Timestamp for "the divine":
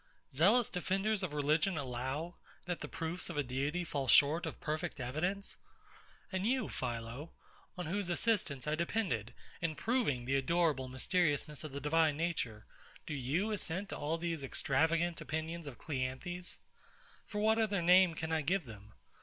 11.71-12.17